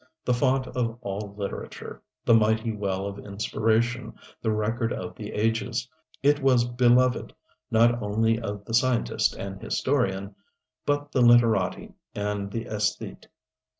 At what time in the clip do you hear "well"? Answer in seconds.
2.71-3.05